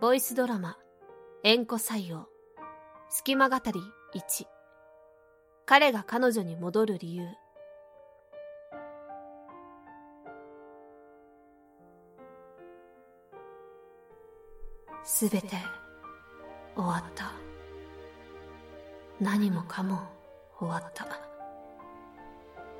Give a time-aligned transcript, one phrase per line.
[0.00, 0.78] ボイスドラマ、
[1.44, 2.26] 縁故採用、
[3.10, 3.82] 隙間語り
[4.14, 4.46] 1。
[5.66, 7.26] 彼が彼女に戻る理由。
[15.04, 15.48] すべて
[16.74, 17.32] 終わった。
[19.20, 20.00] 何もかも
[20.58, 21.06] 終わった。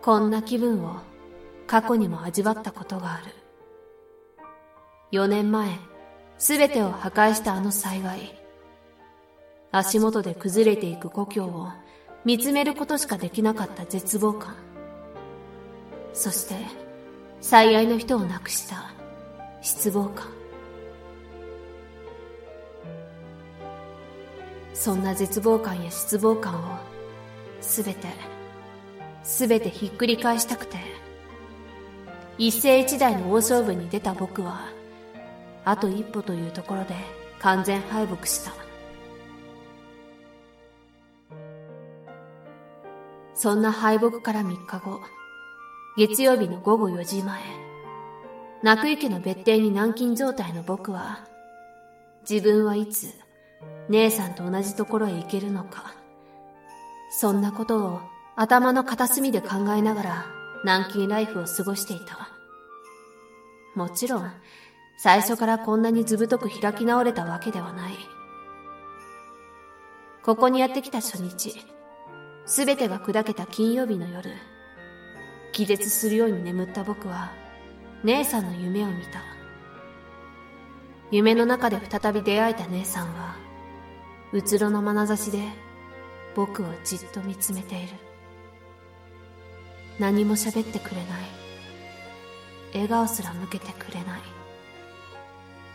[0.00, 0.96] こんな気分を
[1.66, 3.24] 過去にも味わったことがある。
[5.12, 5.78] 4年前、
[6.40, 8.34] すべてを破壊したあの災害。
[9.72, 11.68] 足元で崩れていく故郷を
[12.24, 14.56] 見つめることしかできなかった絶望感。
[16.14, 16.54] そして、
[17.42, 18.94] 最愛の人を亡くした
[19.60, 20.28] 失望感。
[24.72, 26.78] そんな絶望感や失望感を、
[27.60, 28.08] すべて、
[29.22, 30.78] すべてひっくり返したくて、
[32.38, 34.79] 一世一代の大勝負に出た僕は、
[35.70, 36.96] あと一歩というところで
[37.38, 38.52] 完全敗北した。
[43.34, 45.00] そんな敗北から3日後、
[45.96, 47.40] 月曜日の午後4時前、
[48.64, 51.20] 泣く池の別邸に軟禁状態の僕は、
[52.28, 53.14] 自分はいつ、
[53.90, 55.94] 姉さんと同じところへ行けるのか、
[57.12, 58.00] そんなことを
[58.34, 60.26] 頭の片隅で考えながら
[60.64, 62.28] 軟禁ライフを過ごしていた。
[63.76, 64.32] もちろん、
[65.02, 67.94] 最初からこんなにずぶとく開き直れたわけではない。
[70.22, 71.54] ここにやってきた初日、
[72.44, 74.30] すべてが砕けた金曜日の夜、
[75.52, 77.32] 気絶するように眠った僕は、
[78.04, 79.22] 姉さんの夢を見た。
[81.10, 83.36] 夢の中で再び出会えた姉さんは、
[84.34, 85.38] うつろの眼差しで
[86.36, 87.94] 僕をじっと見つめている。
[89.98, 91.06] 何も喋ってくれない。
[92.74, 94.39] 笑顔すら向けてくれない。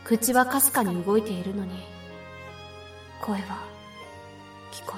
[0.05, 1.71] 口はかすかに動いているのに、
[3.19, 3.57] 声は
[4.71, 4.93] 聞こ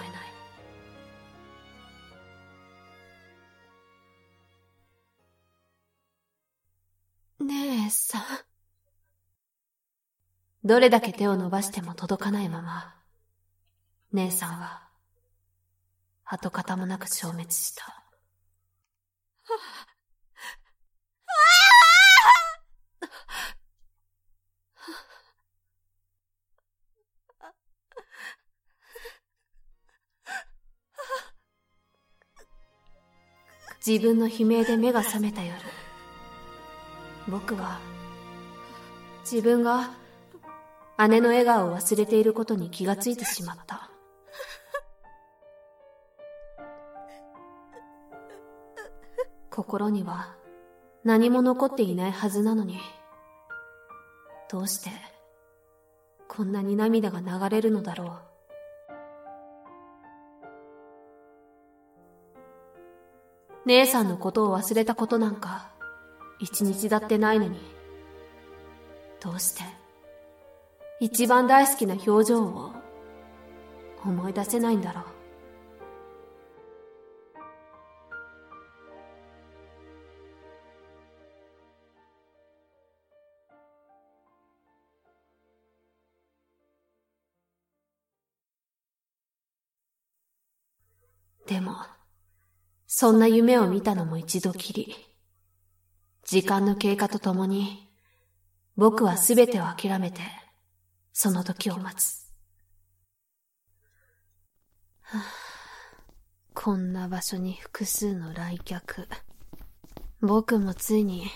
[7.40, 7.56] えない。
[7.86, 8.22] 姉さん。
[10.66, 12.94] どれだけ手を伸ばしても届かないまま、
[14.12, 14.90] 姉さんは、
[16.26, 18.07] 跡形もなく消滅した。
[33.88, 35.56] 自分の悲鳴で目が覚めた夜
[37.26, 37.80] 僕は
[39.22, 39.92] 自分が
[41.08, 43.90] 姉の笑顔を忘れていることに気がついてしまった。
[49.50, 50.36] 心には
[51.06, 52.80] 何も残っていないはずなのに
[54.50, 54.90] どうして
[56.28, 58.27] こんなに涙が流れるのだろう。
[63.68, 65.70] 姉さんのことを忘れたことなんか、
[66.40, 67.60] 一日だってないのに。
[69.22, 69.64] どうして、
[71.02, 72.72] 一番大好きな表情を、
[74.06, 75.04] 思い出せないんだろう。
[91.50, 91.97] でも、
[92.90, 94.96] そんな夢を見たのも一度きり。
[96.24, 97.90] 時間の経過とともに、
[98.78, 100.22] 僕はすべてを諦めて、
[101.12, 102.32] その時を待つ。
[105.02, 105.24] はあ、
[106.54, 109.10] こんな場所に複数の来客。
[110.22, 111.28] 僕もついに、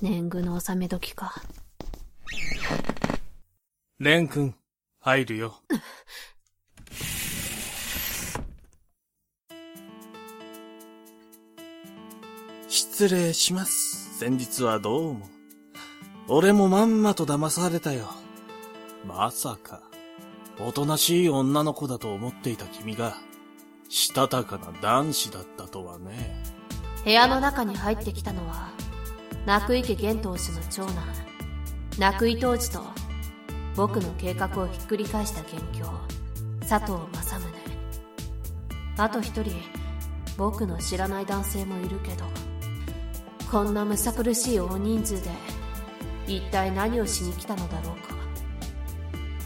[0.00, 1.34] 年貢の納め時か。
[3.98, 4.54] 蓮くん、
[5.00, 5.60] 入るよ。
[12.82, 14.18] 失礼します。
[14.18, 15.28] 先日はどうも。
[16.26, 18.08] 俺もまんまと騙されたよ。
[19.06, 19.82] まさか、
[20.58, 23.14] おとなしい女の子だと思っていた君が、
[23.88, 26.42] したたかな男子だったとはね。
[27.04, 28.70] 部屋の中に入ってきたのは、
[29.46, 31.04] 泣く池玄投手の長男、
[31.98, 32.82] 泣く井当時と、
[33.76, 35.86] 僕の計画をひっくり返した元凶、
[36.68, 37.46] 佐藤正宗。
[38.98, 39.52] あと一人、
[40.36, 42.24] 僕の知らない男性もいるけど、
[43.52, 45.30] こんなむさ苦しい大人数で
[46.26, 48.14] 一体何をしに来たのだろうか。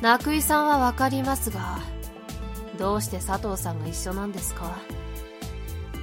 [0.01, 1.81] 中井さんは分かりますが
[2.79, 4.77] どうして佐藤さんが一緒なんですか？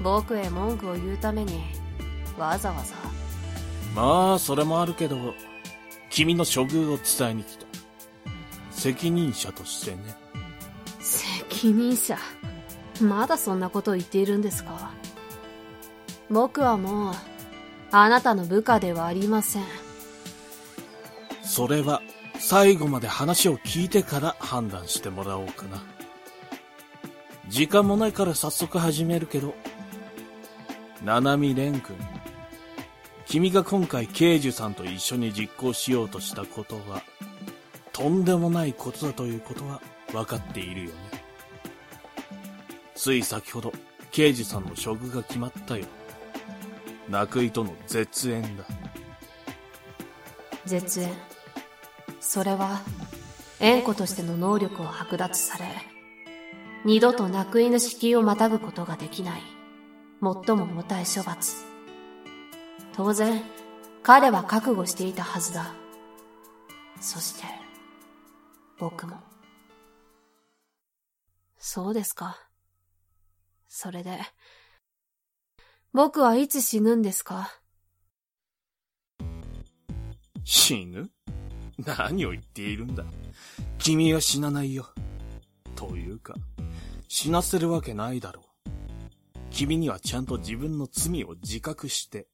[0.04, 1.64] 僕へ文句を言うために
[2.38, 2.94] わざわざ。
[3.96, 5.16] まあそれもあるけど
[6.10, 7.66] 君の処遇を伝えに来た。
[8.72, 10.18] 責任者としてね。
[11.00, 12.18] 責任者？
[13.02, 14.92] まだそんなことを言っているんですか？
[16.30, 17.14] 僕はもう、
[17.96, 19.64] あなたの部下ではありません。
[21.44, 22.02] それは、
[22.40, 25.84] 最後まで話を聞いてから判断してもらおうかな。
[27.50, 29.54] 時間もないから早速始めるけど、
[31.06, 31.96] 七海蓮君、
[33.28, 37.04] 君が今回刑事さんと一緒に実行しようとしたことは、
[37.92, 39.80] とんでもないことだということは
[40.12, 40.96] 分かっているよね。
[42.96, 43.72] つい先ほど、
[44.12, 45.86] 刑事さんの処遇が決まったよ。
[47.10, 48.64] 泣井との絶縁だ。
[50.66, 51.12] 絶縁。
[52.20, 52.82] それは、
[53.60, 55.66] 縁子としての能力を剥奪され、
[56.86, 59.42] 二度と泣く犬敷居をまたぐことができない、
[60.22, 61.64] 最も重たい処罰。
[62.94, 63.42] 当然、
[64.04, 65.74] 彼は覚悟していたはずだ。
[67.00, 67.48] そして、
[68.78, 69.18] 僕も。
[71.58, 72.38] そうですか。
[73.68, 74.20] それで、
[75.96, 77.52] 僕はいつ死ぬんですか？
[80.44, 81.12] 死ぬ？
[81.86, 83.06] 何を言っているんだ？
[83.78, 84.88] 君は死なないよ。
[85.76, 86.34] というか、
[87.08, 88.70] 死なせるわけないだろう。
[89.52, 92.26] 君にはちゃんと自分の罪を自覚して、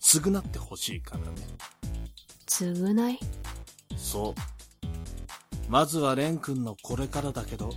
[0.00, 1.26] 償ってほしいからね。
[2.46, 3.18] 償い？
[3.96, 4.40] そう。
[5.68, 7.72] まずは蓮くんのこれからだけど、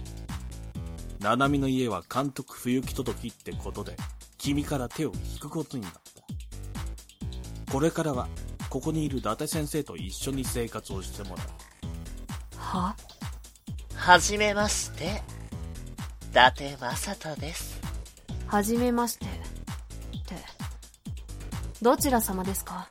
[1.20, 3.98] 七海の家は監督不行き届きってことで、
[4.44, 7.72] 君から手を引くことになった。
[7.72, 8.28] これからは、
[8.70, 11.48] ここにいる伊達先生と一緒に生活をしてもらう。
[12.58, 12.94] は？
[13.96, 15.22] はじめまして。
[16.30, 17.80] 伊達正人です。
[18.46, 19.26] はじめまして。
[19.28, 20.36] って、
[21.82, 22.90] どちら様ですか？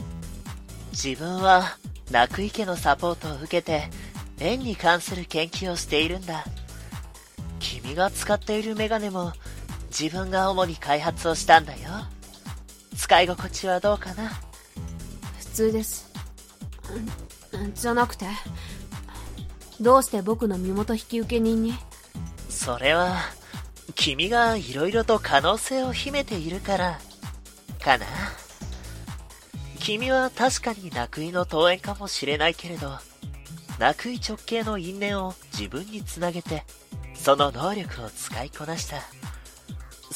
[0.92, 1.64] 自分は、
[2.10, 3.90] 泣く池のサポートを受けて、
[4.40, 6.46] 縁に関する研究をしているんだ。
[7.58, 9.34] 君が使っているメガネも、
[9.98, 11.80] 自分が主に開発をしたんだよ。
[12.96, 14.30] 使い心地はどうかな？
[15.38, 16.10] 普通です。
[17.56, 18.26] んじゃなくて、
[19.80, 21.74] どうして僕の身元引き受け人に？
[22.48, 23.18] それは、
[23.94, 26.98] 君が色々と可能性を秘めているから、
[27.82, 28.06] かな？
[29.78, 32.98] 君は確かに泣くいの登園かもしれないけれど、
[33.78, 36.64] 泣くい直系の因縁を自分につなげて、
[37.14, 39.02] その能力を使いこなした。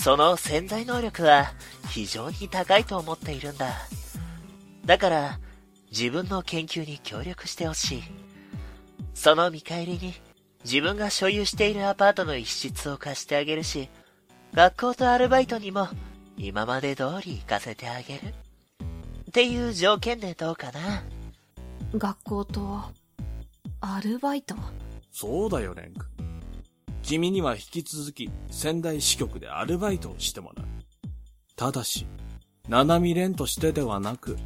[0.06, 1.46] その潜在能力は
[1.88, 3.74] 非常に高いと思っているんだ。
[4.84, 5.40] だから、
[5.90, 8.02] 自分の研究に協力してほしい。
[9.14, 10.14] その見返りに、
[10.62, 13.88] 自分が所有しているアパートの一室を貸してあげるし、
[14.54, 15.88] 学校とアルバイトにも
[16.38, 18.20] 今まで通り行かせてあげる。
[19.28, 21.02] っていう条件でどうかな？
[21.98, 22.80] 学校と、
[23.80, 24.54] アルバイト？
[25.10, 26.15] そうだよ、蓮くん。
[27.06, 30.66] 君には引き続き仙台支局でアルバイトをしてもらう。
[31.54, 32.04] ただし、
[32.68, 34.36] 七海蓮としてではなく、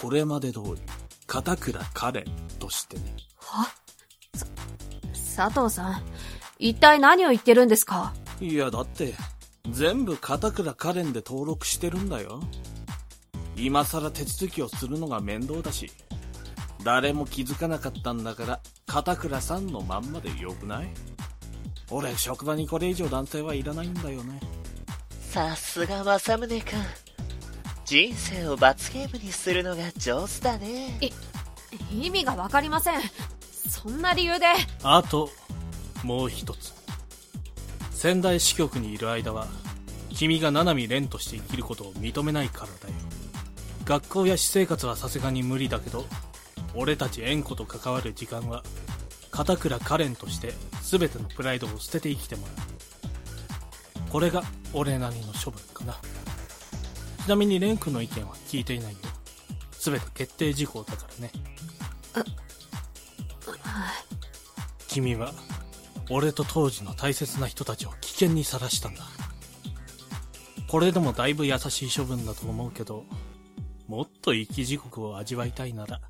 [0.00, 0.82] これまで通り、
[1.26, 2.24] 片倉カレン
[2.60, 3.16] としてね。
[3.38, 3.64] は？
[4.36, 4.46] さ、
[5.50, 6.02] 佐藤さん、
[6.60, 8.14] 一体何を言ってるんですか？
[8.40, 9.14] いや、だって、
[9.68, 12.40] 全部片倉カレンで登録してるんだよ。
[13.56, 15.90] 今更手続きをするのが面倒だし、
[16.84, 20.88] 誰も気づかなかったんだから、片倉さんのまんまでよくない？
[21.90, 24.40] 俺、職場にこれ以上男性はいらないんだよね。
[25.30, 27.06] さすが正宗くん。
[27.84, 30.98] 人生を罰ゲームにするのが上手だね。
[31.90, 33.00] 意味がわかりません。
[33.40, 34.46] そんな理由で。
[34.82, 35.30] あと、
[36.02, 36.74] もう一つ。
[37.92, 39.46] 仙台支局にいる間は、
[40.10, 42.94] 君が七海蓮として生きることを認めないからだよ。
[43.84, 46.06] 学校や私生活はさすがに無理だけど、
[46.74, 48.64] 俺たち縁子と関わる時間は、
[49.30, 50.54] 片倉カレンとして
[50.88, 52.56] 全てのプライドを捨てて生きてもらう。
[54.10, 55.96] これが俺なりの処分かな。
[57.24, 58.98] ちなみに蓮くんの意見は聞いていないよ。
[59.80, 61.32] 全て決定事項だからね。
[64.88, 65.32] 君は、
[66.08, 69.02] 俺と当時の大切な人たちを危険にさらしたんだ。
[70.68, 73.04] これでもだいぶ優しい処分だと思うけど、
[73.88, 76.00] もっと生き地獄を味わいたいなら、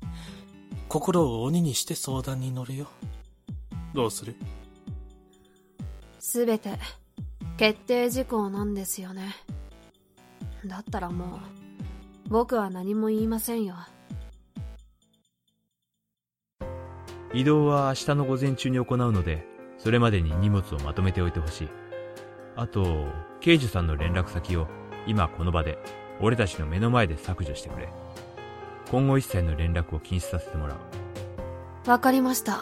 [0.87, 2.87] 心を鬼にして相談に乗れよ。
[3.93, 4.35] どうする？
[6.37, 6.77] すべて、
[7.57, 9.35] 決定事項なんですよね。
[10.67, 13.73] だったらもう、僕は何も言いませんよ。
[17.33, 19.47] 移動は明日の午前中に行うので、
[19.79, 21.69] それまでに荷物をまとめておいてほしい。
[22.55, 23.07] あと、
[23.39, 24.67] 刑事さんの連絡先を
[25.07, 25.79] 今この場で、
[26.21, 27.89] 俺たちの目の前で削除してくれ。
[28.91, 30.75] 今後一切の連絡を禁止させてもら
[31.87, 31.89] う。
[31.89, 32.59] わかりました。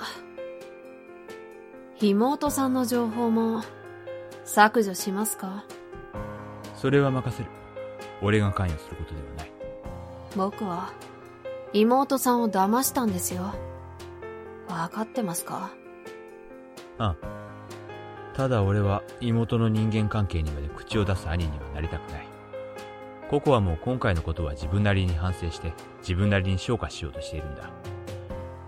[2.01, 3.63] 妹さんの情報も
[4.43, 5.63] 削除しますか？
[6.75, 7.49] それは任せる。
[8.21, 9.51] 俺が関与することではない。
[10.35, 10.91] 僕は
[11.71, 13.53] 妹さんを騙したんですよ。
[14.67, 15.71] わかってますか？
[16.97, 18.35] ああ。
[18.35, 22.27] ただ俺は妹の人間関係にまで口を出す兄にはなりたくない。
[23.29, 27.69] ココはもう今回のことは自分なりに反省して自分なりに消化しようとしているんだ。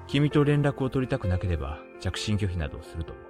[0.07, 3.27] 君と連絡を取りたくなければ着信拒否などをすると思う。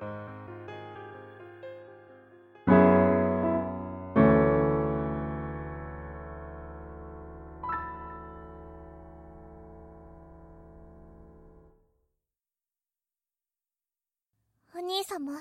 [14.75, 15.33] お兄様。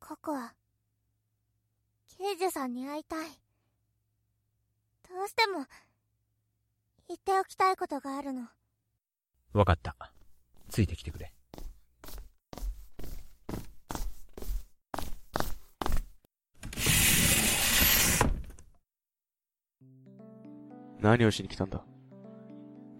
[0.00, 0.54] ココア。
[2.16, 3.28] 刑事さんに会いたい。
[5.10, 5.66] どうしても、
[7.08, 8.48] 言っておきたいことがあるの。
[9.54, 9.96] わかった。
[10.68, 11.32] ついてきてくれ。
[21.00, 21.84] 何をしに来たんだ？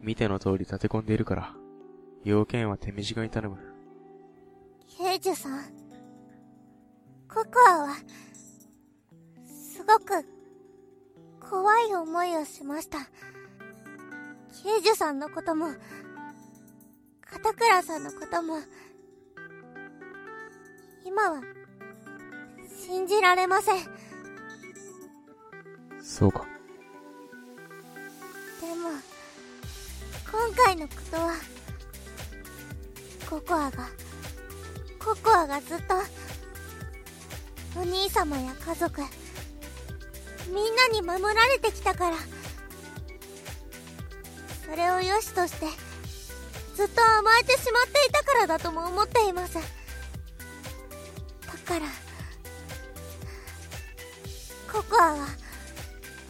[0.01, 1.55] 見ての通り立て込んでいるから、
[2.23, 3.57] 要件は手短に頼む。
[4.87, 5.65] 刑事さん。
[7.27, 7.97] ココアは、
[9.45, 10.25] すごく、
[11.41, 12.99] 怖い思いをしました。
[14.63, 15.69] 刑事さんのことも、
[17.35, 18.61] 片倉さんのことも、
[21.05, 21.43] 今は、
[22.87, 23.85] 信じられません。
[26.01, 26.47] そうか。
[28.61, 28.91] でも、
[30.31, 31.35] 今回のことは、
[33.29, 33.89] ココアが、
[35.05, 35.95] ココアがずっと、
[37.77, 39.01] お兄様や家族、
[40.47, 42.17] みんなに守られてきたから、
[44.65, 45.84] それを良しとして、
[46.75, 49.55] ずっと甘えてしまっていたからだとも思っています。
[49.55, 49.61] だ
[51.67, 51.87] から、
[54.71, 55.27] ココアは、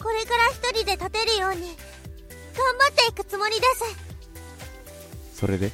[0.03, 1.77] これから一人で立てるように、
[2.55, 3.67] 頑張っていくつもりで
[5.33, 5.41] す。
[5.41, 5.73] それで？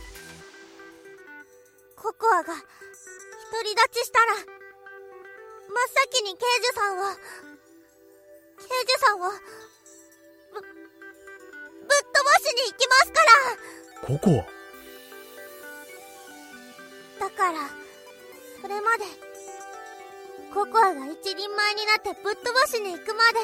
[1.97, 2.65] ココアが、独
[3.65, 4.47] り立ちしたら、真っ
[6.13, 7.03] 先に刑事さんを、
[8.57, 10.71] 刑事さんを、ぶ、ぶっ
[11.83, 14.50] 飛ばしに行きますからココだ
[18.61, 19.05] それまで、
[20.53, 23.41] ココアが一人前になってぶっ飛ばしに行くまで、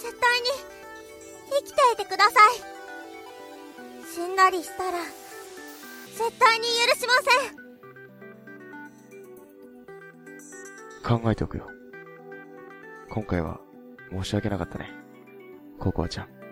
[0.00, 0.48] 絶対に、
[1.50, 2.54] 生きていてください。
[4.12, 5.14] 死んだりしたら、絶
[6.38, 7.54] 対に許しません。
[11.20, 11.68] 考えておくよ。
[13.10, 13.60] 今回は
[14.10, 14.90] 申し訳なかったね。
[15.78, 16.43] ココアちゃん。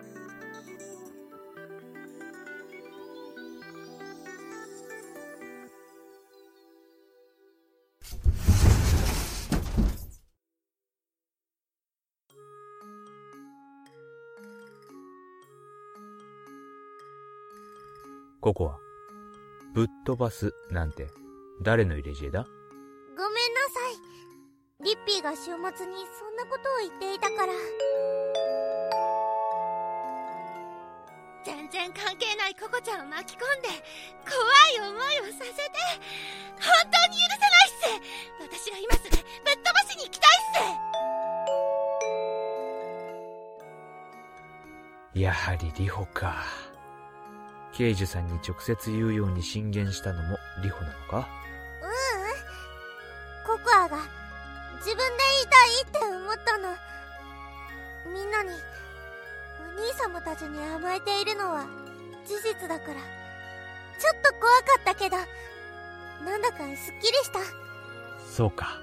[18.52, 18.76] ココは、
[19.72, 21.08] ぶっ飛ばすなんて、
[21.62, 22.44] 誰の入れ知恵だ？
[22.44, 22.50] ご
[23.16, 24.84] めんなさい。
[24.84, 27.52] リッピーが週末にそんなことを言っていたから。
[31.46, 33.68] 全然関係ないココちゃんを巻き込んで
[34.28, 34.36] 怖
[34.76, 35.56] い思いをさせて
[36.60, 39.20] 本当に許せないっす私が今すぐぶっ
[39.56, 40.40] 飛ばしに行きたいっ
[45.14, 46.44] すやはりリホか。
[47.72, 51.28] 刑事さんに直接言うように進言したのもリホなのか？
[51.82, 53.58] ううん。
[53.58, 53.96] ココアが
[54.76, 55.02] 自分で
[55.36, 56.76] 言いたいって思ったの。
[58.12, 58.54] みんなに、お
[59.80, 61.66] 兄様たちに甘えているのは
[62.26, 63.00] 事実だから、
[63.98, 65.16] ちょっと怖かったけど、
[66.24, 66.66] なんだかすっ
[67.00, 67.38] きりした。
[68.28, 68.78] そうか。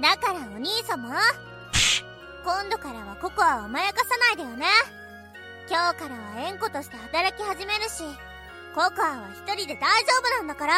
[0.00, 1.18] だからお兄様
[2.44, 4.66] 今度からはココアを甘やかさないでよね
[5.68, 8.04] 今日からは縁故として働き始めるし
[8.72, 10.74] ココアは一人で大丈夫なんだから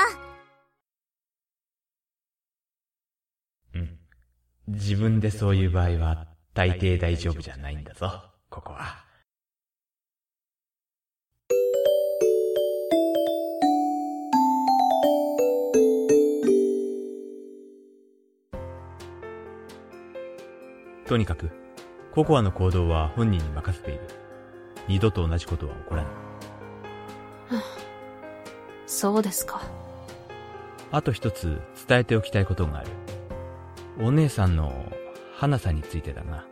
[3.75, 3.99] うん。
[4.68, 9.04] 自分でそういう場合は、大抵大丈夫じゃないんだぞ、ここは。
[21.07, 21.50] とにかく、
[22.14, 24.28] ココアの行動は本人に任せている。
[24.88, 26.12] 二度と同じことは起こらない。
[28.87, 29.62] そうですか。
[30.90, 32.90] あと一つ伝えておきたいことがある。
[34.00, 34.90] お姉さんの
[35.37, 36.47] 花さんについてだが、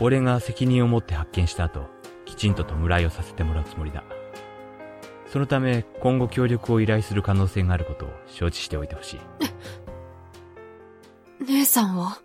[0.00, 1.86] 俺が責任を持って発見した後、
[2.26, 4.04] きちんと弔いをさせてもらうつもりだ。
[5.26, 9.20] そのため今後協力を依頼する可能性があることを承知しておいてほしい。
[11.46, 12.20] 姉さんは？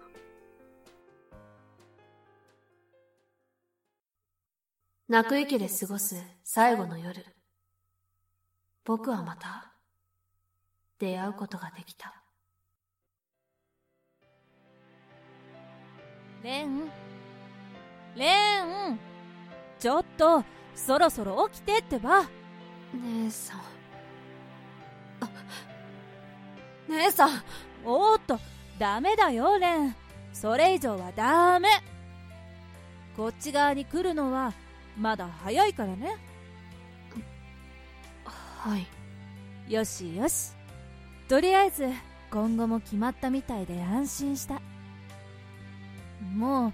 [5.13, 7.23] 泣く池で過ごす最後の夜。
[8.83, 9.71] 僕はまた
[10.97, 12.23] 出会うことができた。
[16.41, 16.89] レン
[18.15, 18.99] レン
[19.77, 20.43] ちょっと
[20.73, 22.23] そろそろ起きてってば
[22.95, 23.59] 姉さん。
[23.59, 25.29] あ、
[26.87, 27.43] 姉さん
[27.85, 28.39] おーっと
[28.79, 29.95] ダメだよレン
[30.33, 31.69] それ以上はダメ
[33.15, 34.53] こっち側に来るのは
[34.97, 36.15] まだ早いからね。
[38.25, 38.87] はい。
[39.71, 40.53] よしよし。
[41.27, 41.89] とりあえず
[42.31, 44.61] 今後も決まったみたいで安心した。
[46.35, 46.73] もう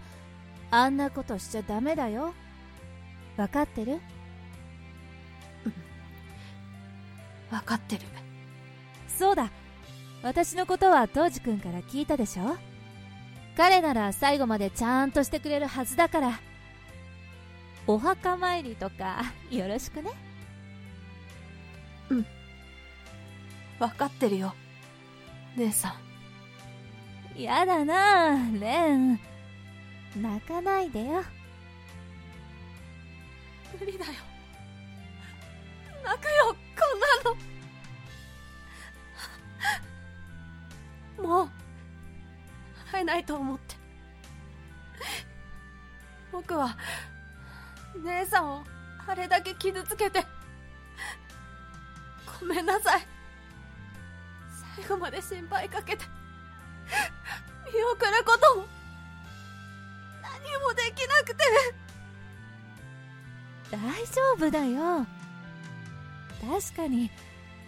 [0.71, 2.33] あんなことしちゃダメだよ。
[3.37, 3.99] 分かってる？
[7.51, 8.01] わかってる。
[9.07, 9.49] そうだ。
[10.21, 12.57] 私のことは当時くんから聞いたでしょ？
[13.57, 16.39] 彼なら最後までちゃんとしてくれるはずだから
[17.89, 20.11] お墓参りとか よろしくね
[23.79, 24.53] わかってるよ。
[25.55, 25.95] 姉さ
[27.35, 27.41] ん。
[27.41, 29.19] やだなあレン
[30.15, 31.23] 泣かないでよ
[33.79, 34.11] 無理だよ。
[36.03, 36.85] 泣くよ、こ
[41.23, 41.29] んなの。
[41.43, 41.49] もう、
[42.91, 43.75] 会えないと思って。
[46.31, 46.77] 僕は、
[48.03, 48.63] 姉さんを
[49.07, 50.25] あれだけ傷つけて、
[52.39, 53.07] ごめんなさい。
[54.77, 56.05] 最後まで心配かけて、
[57.73, 58.65] 見送ることも、
[60.21, 60.31] 何
[60.63, 61.43] もできなくて。
[63.71, 65.05] 大丈夫だよ。
[66.41, 67.11] 確かに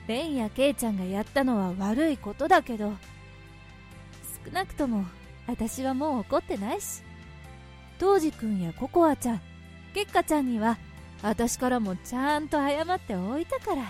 [0.07, 2.93] レンやケイちゃんがやったのは悪いことだけど
[4.45, 5.05] 少なくとも
[5.45, 7.03] 私はもう怒ってないし。
[7.99, 9.41] 当時くんやココアちゃん
[9.93, 10.77] ケッカちゃんには
[11.21, 13.83] 私からもちゃんと謝っておいたから。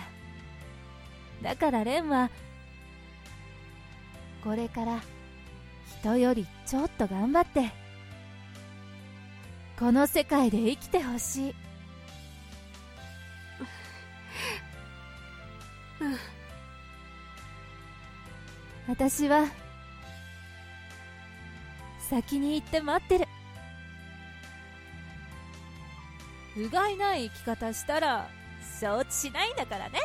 [1.42, 2.30] だからレンは
[4.44, 5.00] これから
[6.00, 7.70] 人よりちょっと頑張って
[9.78, 11.54] この世界で生きてほしい。
[18.88, 19.46] 私は
[22.10, 23.26] 先に行って待ってる。
[26.54, 28.28] 不甲斐ない生き方したら
[28.78, 29.98] 承知しないんだからね。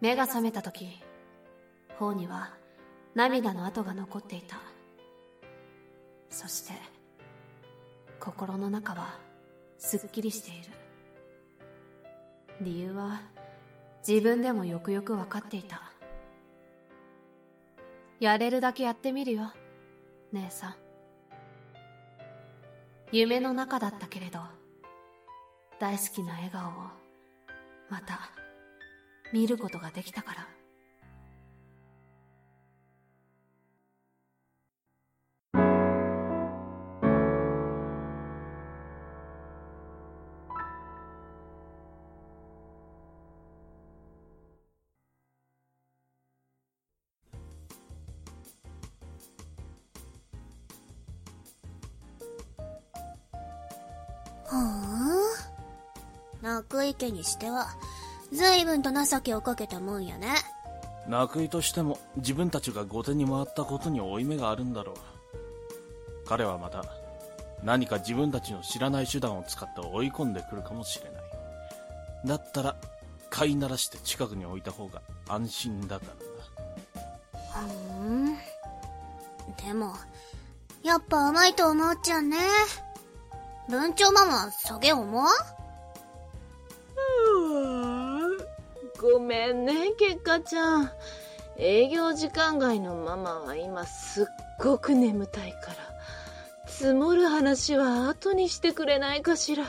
[0.00, 1.00] 目が覚めた時
[1.96, 2.54] 頬には
[3.14, 4.56] 涙の跡が残っていた。
[6.30, 6.72] そして
[8.18, 9.20] 心の中は
[9.78, 10.81] すっきりしている。
[12.60, 13.22] 理由は
[14.06, 15.82] 自分でもよくよく分かっていた。
[18.20, 19.52] やれるだけやってみるよ
[20.32, 20.74] 姉さん。
[23.10, 24.38] 夢の中だったけれど
[25.78, 26.72] 大好きな笑顔を
[27.90, 28.30] また
[29.32, 30.61] 見ることができたから。
[56.52, 57.68] う泣く池にしては
[58.32, 60.34] 随分と情けをかけたもんやね。
[61.08, 64.96] 泣くいとしても自分たちが後手に回ったことに負い目があるんだろう。
[66.26, 66.84] 彼はまた
[67.62, 71.22] 何か自分たちの知らない手段を使って追い込んでくるかもしれない。
[72.26, 72.76] だったら
[73.30, 76.06] 飼いならして近くに置いた方が安心だか
[77.54, 77.68] らな。
[77.68, 78.36] ふん。
[79.66, 79.94] でも
[80.82, 82.38] やっぱ甘いと思っちゃうね。
[83.68, 85.28] 文鳥ママそげ思わ
[89.22, 90.90] めんね、けっかちゃん。
[91.58, 94.26] 営業時間外のママは今すっ
[94.58, 95.74] ごく眠たいから、
[96.66, 99.64] 積もる話は後にしてくれないかしら。
[99.64, 99.68] あ、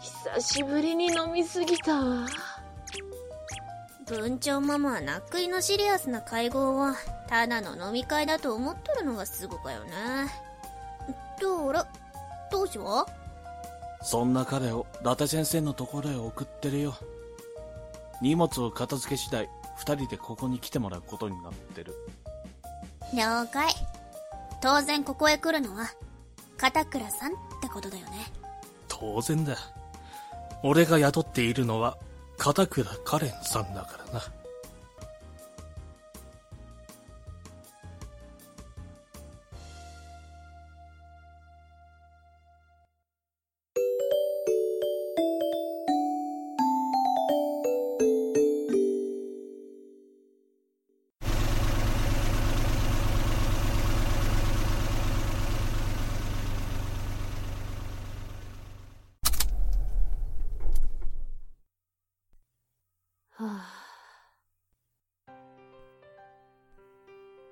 [0.00, 2.26] 久しぶりに飲みすぎたわ。
[4.10, 6.96] 文鳥ママはナックイのシリアスな会合は
[7.28, 9.90] ただの飲み会だと思っとるのがすごかよね
[11.40, 11.86] どうら
[12.50, 13.06] どうしは
[14.02, 16.94] そんな彼を伊達先生のところへ送ってるよ
[18.20, 21.94] 荷物を片付け次第、二人でここに来てもらうことになってる。
[23.14, 23.66] 了解。
[24.60, 25.90] 当然ここへ来るのは、
[26.58, 28.30] 片倉さんってことだよね。
[28.88, 29.56] 当然だ。
[30.62, 31.96] 俺が雇っているのは、
[32.36, 34.22] 片倉カレンさんだからな。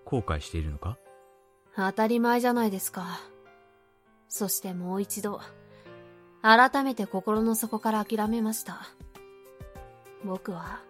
[0.09, 0.97] 後悔しているのか？
[1.77, 3.21] 当たり前じゃないですか。
[4.31, 5.39] そしてもう一度、
[6.41, 8.81] 改めて心の底から諦めました。
[10.25, 10.81] 僕は、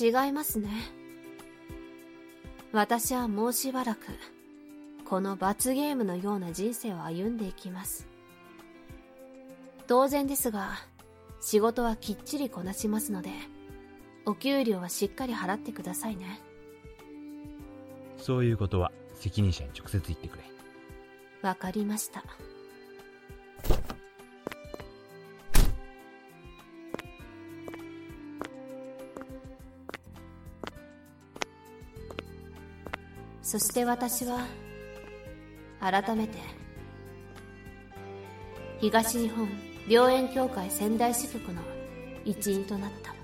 [0.00, 0.70] 違いますね。
[2.72, 4.00] 私はもうしばらく、
[5.04, 8.08] この罰ゲームのような人生を歩んでいきます。
[9.86, 10.70] 当然ですが、
[11.42, 13.30] 仕事はきっちりこなしますので、
[14.24, 16.40] お給料はしっかり払ってくださいね。
[18.18, 20.44] そういうことは責任者に直接言ってくれ。
[21.42, 22.22] わかりました。
[33.42, 34.46] そして私は、
[35.80, 36.38] 改めて、
[38.80, 39.48] 東日本
[39.88, 41.60] 病園協会仙台支局の
[42.24, 43.21] 一員となった。